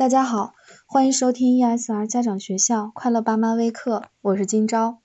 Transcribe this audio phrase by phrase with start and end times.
[0.00, 0.54] 大家好，
[0.86, 4.96] 欢迎收听 ESR 家长学校快乐爸妈微课，我是金钊。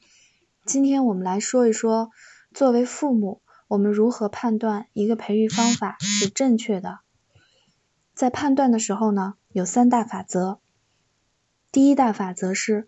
[0.66, 2.12] 今天我们来说一说，
[2.54, 7.00] 作为父母，我们如何判断一个培育方法是正确的。
[8.14, 10.62] 在判断的时候呢，有三大法则。
[11.74, 12.88] 第一大法则是，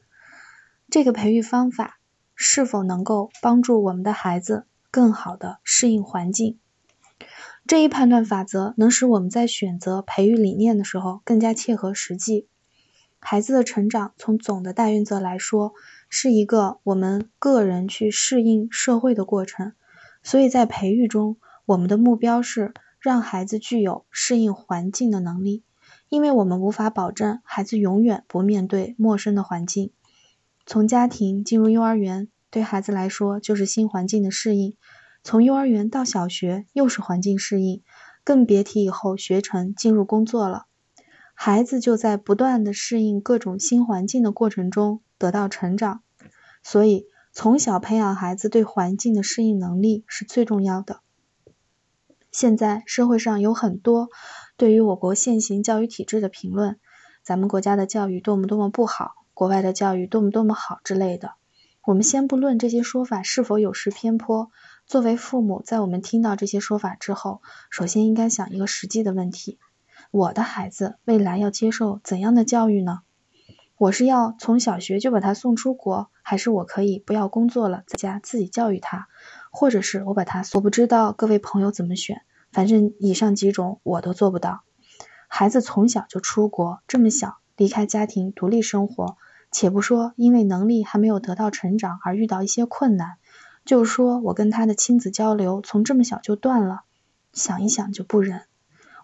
[0.90, 2.00] 这个培育方法
[2.36, 6.58] 是否能够帮助我们的孩子更好的适应环境。
[7.68, 12.48] 这一判断法则能使我们在选择培育理念的时候更加切合实际。
[13.20, 15.74] 孩子的成长从总的大原则来说，
[16.08, 19.74] 是一个我们个人去适应社会的过程。
[20.24, 21.36] 所以在培育中，
[21.66, 25.64] 我们的目标是让孩子具有适应环境的能力，
[26.08, 29.92] 因为我们无法保证孩子永远不面对陌生的环境。
[30.66, 34.78] 从家庭进入幼儿园，对孩子来说就是新环境的适应。
[35.28, 37.84] 从幼儿园到小学又是环境适应，
[38.24, 40.68] 更别提以后学成进入工作了。
[41.34, 46.02] 孩子就在不断的适应各种新环境的过程中得到成长，
[46.64, 51.02] 所以从小培养孩子对环境的适应能力是最重要的。
[52.32, 54.08] 现在社会上有很多
[54.56, 56.80] 对于我国现行教育体制的评论，
[57.22, 61.34] 咱们国家的教育多么多么不好，国外的教育多么多么好之类的。
[61.84, 64.52] 我们先不论这些说法是否有失偏颇。
[64.88, 69.60] 作为父母，在我们听到这些说法之后，首先应该想一个实际的问题：
[70.12, 73.02] 我的孩子未来要接受怎样的教育呢？
[73.78, 79.10] 我是要从小学就把他送出国，还是我可以不要工作了，在家自己教育他？
[79.52, 80.42] 或者是我把他……
[80.54, 82.22] 我不知道各位朋友怎么选，
[82.54, 84.62] 反正以上几种我都做不到。
[85.28, 89.18] 孩子从小就出国，这么小离开家庭独立生活，
[89.52, 93.18] 且不说因为能力还没有得到成长而遇到一些困难。
[93.68, 96.84] 就说我跟他的亲子交流从这么小就断了，
[97.34, 98.44] 想一想就不忍。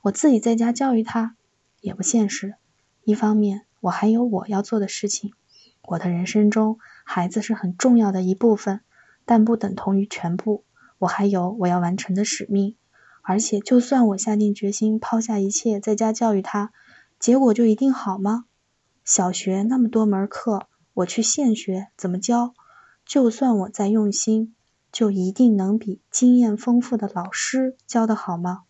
[0.02, 1.36] 我自己在家教育他
[1.82, 2.56] 也不现实。
[3.04, 5.34] 一方面我还有我要做的事情，
[5.86, 8.80] 我的人生中孩子是很重要的一部分，
[9.26, 10.64] 但不等同于全部。
[10.98, 12.78] 我还有我要完成的使命。
[13.22, 16.72] 而且就算我下定决心抛下一切在家教育他，
[17.20, 18.46] 结果就一定好吗？
[19.04, 22.54] 小学那么多门课，我去现学怎么教？
[23.06, 24.56] 就算我再用心，
[24.92, 28.64] 就一定能比经验丰富的老师教的好吗？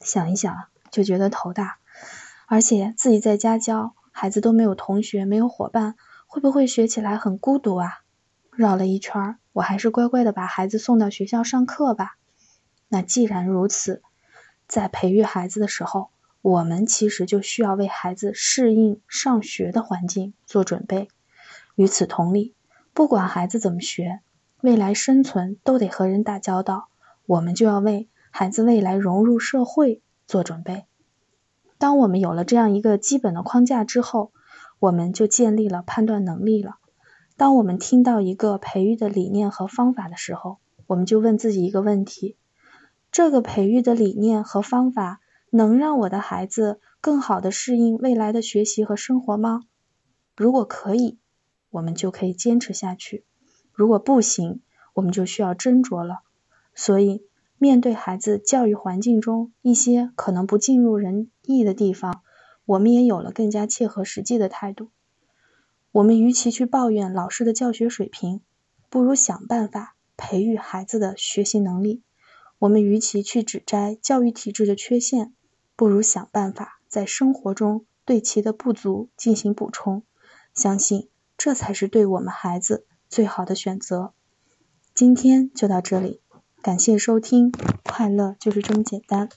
[0.00, 0.54] 想一想
[0.90, 1.78] 就觉得头大。
[2.46, 8.00] 而且自己在家教孩子都没有同学，没有伙伴，会不会学起来很孤独啊？
[8.50, 12.18] 绕了一圈，我还是乖乖的把孩子送到学校上课吧。
[12.88, 14.02] 那既然如此，
[14.68, 16.10] 在培育孩子的时候，
[16.42, 21.08] 我们其实就需要为孩子适应上学的环境做准备。
[21.74, 22.54] 与此同理。
[22.94, 24.20] 不管孩子怎么学，
[24.60, 26.88] 未来生存都得和人打交道，
[27.24, 30.84] 我们就要为孩子未来融入社会做准备。
[31.78, 34.30] 当我们有了这样一个基本的框架之后，
[34.78, 36.74] 我们就建立了判断能力了。
[37.38, 42.36] 当我们听到一个培育的理念和方法的时候，我们就问自己一个问题：
[43.10, 49.62] 这个培育的理念和方法能让我的孩子更好的适应未来的学习和生活吗？
[50.36, 51.18] 如果可以。
[51.72, 53.24] 我们就可以坚持下去。
[53.72, 54.60] 如果不行，
[54.94, 56.20] 我们就需要斟酌了。
[56.74, 57.24] 所以，
[57.58, 62.22] 面对孩子教育环境中一些可能不尽如人意的地方，
[62.66, 64.90] 我们也有了更加切合实际的态度。
[65.90, 68.40] 我们与其去抱怨老师的教学水平，
[68.88, 72.02] 不如想办法培育孩子的学习能力。
[72.58, 75.34] 我们与其去指摘教育体制的缺陷，
[75.76, 80.02] 不如想办法在生活中对其的不足进行补充。
[80.54, 81.08] 相信。
[81.44, 84.12] 这才是对我们孩子最好的选择。
[84.94, 86.20] 今天就到这里，
[86.62, 87.50] 感谢收听，
[87.82, 89.28] 快乐就是这么简单。